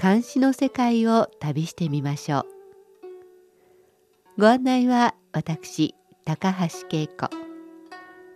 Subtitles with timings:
[0.00, 2.46] 監視の世界を旅してみましょ
[4.36, 4.40] う。
[4.40, 7.28] ご案内は私高橋恵子。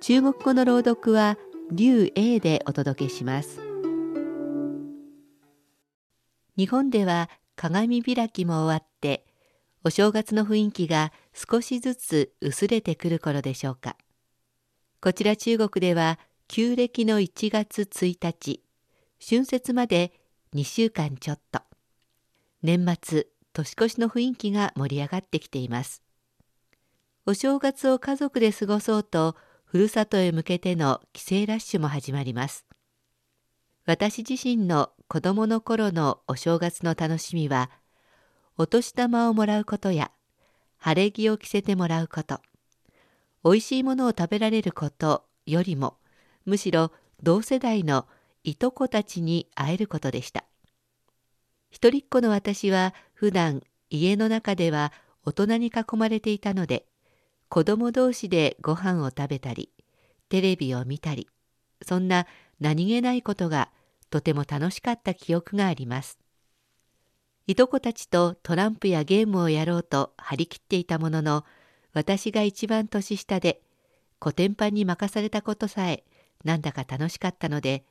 [0.00, 1.36] 中国語の朗読は
[1.70, 3.60] 劉英でお届けします。
[6.56, 9.26] 日本では鏡開きも終わって
[9.84, 13.98] お正月の雰囲気が少しずつ薄れてくる頃でしょうか。
[15.02, 18.62] こちら中国では旧暦の1月1日
[19.22, 20.19] 春節まで
[20.52, 21.60] 2週間ちょっと。
[22.62, 26.02] 年末年越しの雰囲気が盛り上がってきています。
[27.24, 32.66] お正月を家族で過ごそうとふるさとへ向けての帰省ラッシュも始まります。
[33.86, 37.70] 私自身の子供の頃のお正月の楽しみは
[38.56, 40.10] お年玉をもらうことや
[40.78, 42.40] 晴れ着を着せてもらうこと
[43.42, 45.96] おいしいものを食べられることよりも
[46.44, 48.06] むしろ同世代の
[48.44, 50.44] いとこたちに会えることでした。
[51.70, 54.92] 一人っ子の私は普段家の中では
[55.24, 56.86] 大人に囲まれていたので
[57.48, 59.70] 子供同士でご飯を食べたり
[60.28, 61.28] テレビを見たり
[61.82, 62.26] そんな
[62.60, 63.70] 何気ないことが
[64.10, 66.18] とても楽しかった記憶があります。
[67.46, 71.44] いとこたちとトランプやゲームをやろうと張り切っていたものの
[71.92, 73.60] 私が一番年下で
[74.20, 76.04] コテンパンに任されたことさえ
[76.44, 77.84] なんだか楽しかったので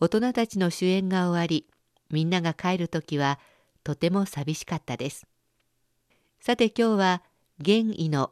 [0.00, 1.66] 大人たちの主演が終わり
[2.10, 3.40] みんなが帰る時は
[3.82, 5.26] とても寂しかったです。
[6.40, 7.22] さて今日は
[7.58, 8.30] 現意の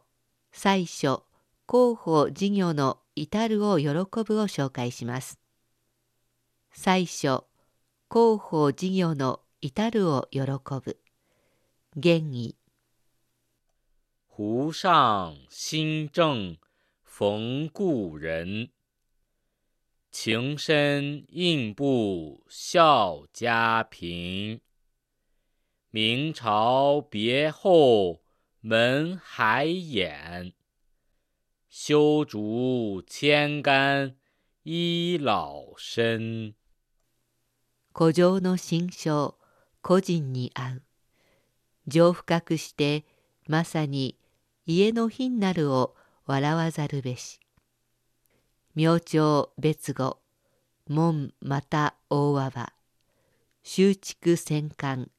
[0.52, 1.22] 最初
[1.68, 4.04] 広報事業の至るを喜ぶを
[4.46, 5.40] 紹介します。
[6.70, 7.42] 最初
[8.08, 10.98] 広報事業の至るを喜ぶ。
[11.96, 12.56] 現意
[14.28, 16.58] 湖上新正
[17.02, 18.70] 逢故人，
[20.10, 24.60] 情深印布孝家贫。
[25.90, 28.22] 明朝别后
[28.60, 30.52] 门还掩，
[31.68, 34.16] 修竹千竿
[34.62, 36.54] 医老身。
[37.92, 39.38] 古城の新章
[39.80, 40.82] 個人に会う
[41.86, 43.04] 情深くして
[43.46, 44.18] まさに
[44.66, 45.94] 家の品なるを
[46.26, 47.40] 笑わざるべし
[48.78, 50.18] 明朝別語。
[50.86, 52.50] 門また大和。
[52.50, 52.74] は
[53.62, 55.10] 修築戦艦。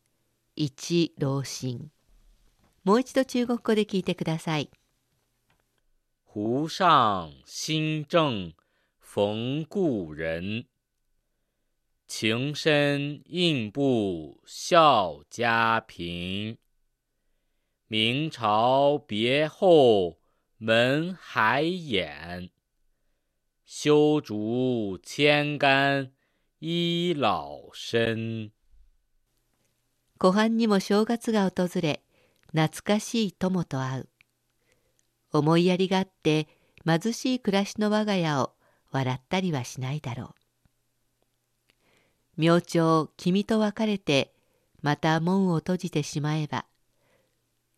[0.55, 1.89] 一老心
[2.83, 4.69] もう一度中国語で聞いてください。
[6.23, 8.53] 湖上新正
[9.01, 10.67] 逢故人。
[12.07, 16.59] 情深印布孝家贫
[17.87, 20.19] 明朝别后
[20.59, 22.51] 门还掩，
[23.69, 26.09] 修竹千竿
[26.61, 28.53] 医老身。
[30.17, 32.01] 湖畔にも正月が訪れ
[32.53, 34.09] 懐かしい友と会う
[35.33, 36.47] 思いやりがあって
[36.85, 38.53] 貧しい暮らしの我が家を
[38.91, 40.33] 笑ったりはしないだろ
[42.37, 44.31] う明朝君と別れて
[44.81, 46.65] また門を閉じてしまえば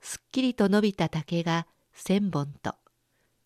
[0.02, 2.76] すっきりと伸びた竹が千本と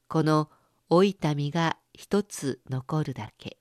[0.10, 0.50] この
[0.90, 3.58] 老いた実が一つ残るだけ。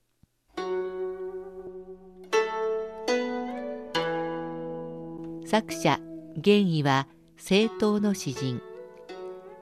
[5.47, 6.01] 作者
[6.39, 8.63] 玄意は政党の詩人。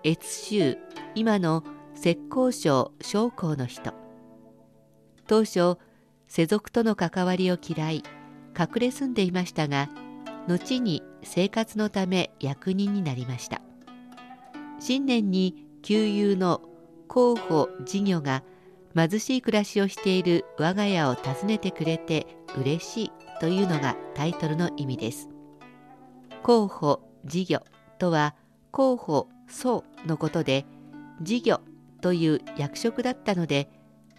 [0.04, 0.78] 越州
[1.16, 1.64] 今の
[1.96, 3.92] 浙江省将校の人。
[5.26, 5.76] 当初
[6.28, 8.04] 世俗との関わりを嫌い
[8.56, 9.88] 隠れ住んでいましたが
[10.46, 13.62] 後に生活のため役人になりました。
[14.78, 16.62] 新年に旧友の
[17.08, 18.44] 候補事業が
[18.94, 22.26] 貧しい暮らしをしている我が家を訪ねてくれて
[22.56, 25.28] 嬉しいというのがタイトルの意味です
[26.42, 27.60] 候補事業
[27.98, 28.34] とは
[28.70, 30.64] 候補層のことで
[31.22, 31.60] 事業
[32.00, 33.68] という役職だったので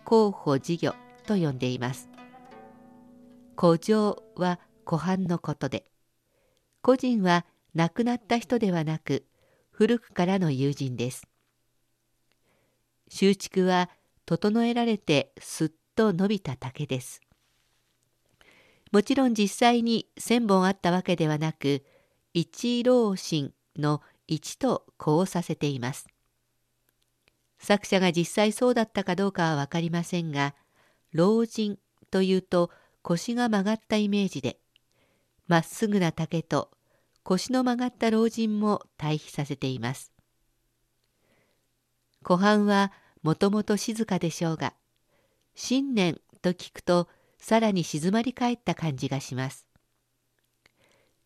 [0.06, 0.94] 候補事業
[1.26, 2.10] と呼んでいます
[3.60, 5.86] 古城は湖畔のことで
[6.82, 7.46] 個人は
[7.76, 9.26] 亡くなった人ではなく
[9.70, 11.28] 古くからの友人です。
[13.08, 13.90] 修築は
[14.26, 17.22] 整えられてすっと伸びた竹です。
[18.92, 21.84] もちろん実際に1,000本あったわけではなく
[22.34, 26.08] 一老心の一とこうさせています。
[27.60, 30.56] 作者が実際そうだったかどうかは分かりませんが
[31.14, 31.78] 老人
[32.10, 32.72] というと
[33.02, 34.58] 腰が曲がったイメージで
[35.48, 36.72] まっすぐな竹と
[37.24, 40.12] 腰の曲がった老人も対比させています。
[42.24, 42.92] 湖畔は
[43.24, 44.74] もともと静かでしょうが
[45.56, 47.08] 新年と聞くと
[47.38, 49.66] さらに静まり返った感じがします。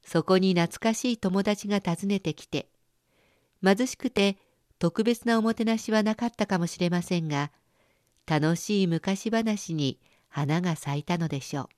[0.04, 2.70] そこに懐かしい友達が訪ねてきて
[3.64, 4.38] 貧しくて
[4.78, 7.52] 特別なおもてなしはなかったかもしれませんが
[8.28, 11.70] 楽しい昔話に花が咲いたのでしょう。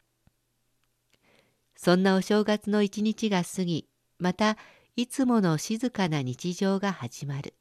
[1.76, 3.88] そんなお正月の一日が過ぎ
[4.20, 4.58] また
[4.96, 7.54] いつもの静かな日常が始まる。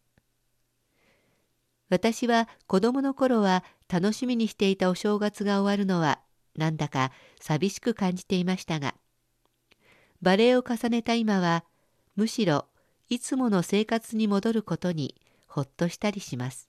[1.88, 6.21] 私は子供の頃は楽しみにしていたお正月が終わるのは
[6.56, 8.94] なんだか寂しく感じていましたが
[10.23, 11.65] バレエを重ねた今は
[12.17, 12.67] むしろ
[13.09, 15.15] いつもの生活に戻ることに
[15.47, 16.69] ほっとしたりします。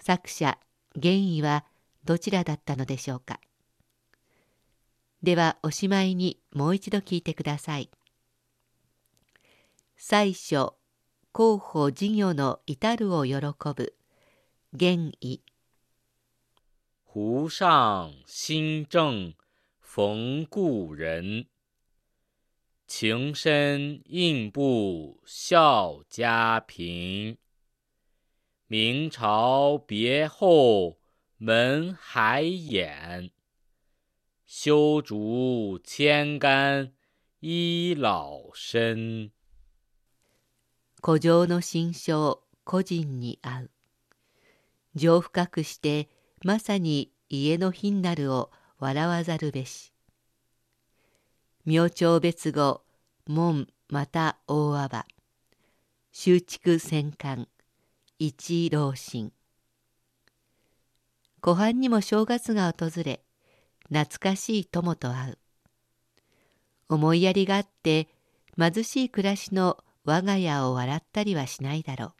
[0.00, 0.58] 作者
[0.96, 1.64] 玄意は
[2.04, 3.40] どちらだったのでしょうか。
[5.22, 7.90] ではおしまいにもう一度聞いてください。
[9.96, 10.72] 最初
[11.32, 13.36] 候補事業の至るを喜
[13.76, 13.94] ぶ
[14.72, 15.40] 玄意
[17.04, 19.34] 湖上新正
[19.80, 21.46] 逢故人
[22.88, 27.38] 情深应不孝家贫。
[28.66, 30.98] 明朝别后
[31.36, 33.30] 门还掩，
[34.46, 36.92] 修竹千竿
[37.38, 39.30] 依老身。
[41.02, 43.70] 古城の心象個人に会う。
[44.94, 46.08] 情深くして
[46.44, 49.92] まさに家の品なるを笑わざるべし。
[51.64, 52.82] 明朝別後
[53.26, 55.06] 門また大阿波
[56.10, 57.48] 修築戦艦
[58.18, 59.32] 一老神
[61.40, 63.22] 湖畔にも正月が訪れ
[63.88, 65.38] 懐かしい友と会う
[66.88, 68.08] 思いやりがあって
[68.58, 72.12] 貧しい暮らしの我が家を笑ったりはしないだろう。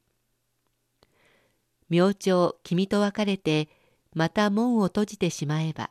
[1.89, 3.69] 明朝君と別れて
[4.15, 5.91] また門を閉じてしまえば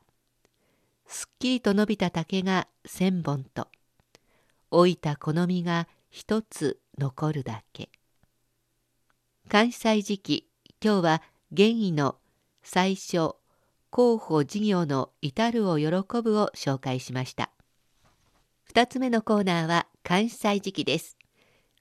[1.08, 3.68] すっきりと伸びた竹が千本と
[4.72, 7.90] 老いた好みが一つ残るだけ。
[9.50, 10.48] 関西時期
[10.84, 11.22] 今日は
[11.52, 12.16] 玄意の
[12.64, 13.34] 最初
[13.90, 15.88] 候補事業の至るを喜
[16.22, 17.50] ぶを紹介しました。
[18.64, 21.19] 二つ目のコーナーは関西時期です。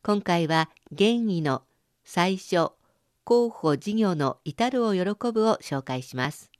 [0.02, 1.62] 今回は原意の
[2.04, 2.70] 最初
[3.24, 5.02] 候補事業の至るを喜
[5.32, 6.50] ぶを紹介します。